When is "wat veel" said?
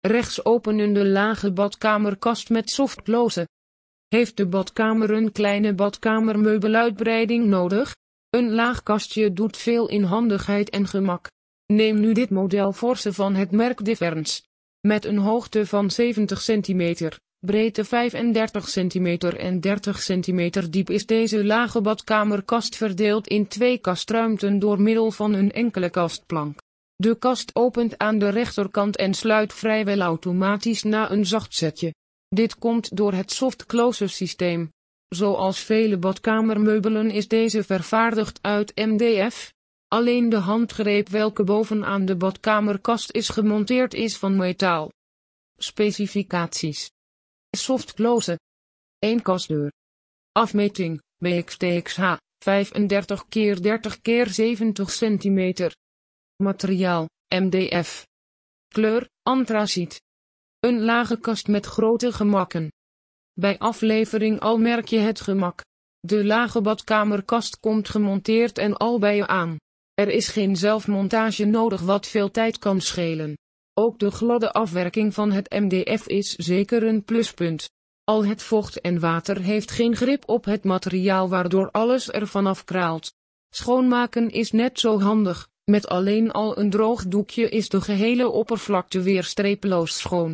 71.80-72.30